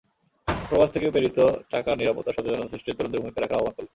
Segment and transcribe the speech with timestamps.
[0.69, 1.37] প্রবাস থেকে প্রেরিত
[1.71, 3.89] টাকার নিরাপত্তা সচেতনতা সৃষ্টিতে তরুণদের ভূমিকা রাখার আহ্বান করলেন।